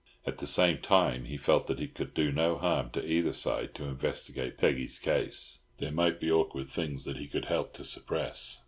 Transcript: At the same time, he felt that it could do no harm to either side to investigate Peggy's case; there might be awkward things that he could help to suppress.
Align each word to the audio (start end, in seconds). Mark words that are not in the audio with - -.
At 0.25 0.39
the 0.39 0.47
same 0.47 0.79
time, 0.79 1.25
he 1.25 1.37
felt 1.37 1.67
that 1.67 1.79
it 1.79 1.93
could 1.93 2.15
do 2.15 2.31
no 2.31 2.57
harm 2.57 2.89
to 2.93 3.05
either 3.05 3.33
side 3.33 3.75
to 3.75 3.83
investigate 3.85 4.57
Peggy's 4.57 4.97
case; 4.97 5.59
there 5.77 5.91
might 5.91 6.19
be 6.19 6.31
awkward 6.31 6.69
things 6.71 7.05
that 7.05 7.17
he 7.17 7.27
could 7.27 7.45
help 7.45 7.71
to 7.73 7.83
suppress. 7.83 8.59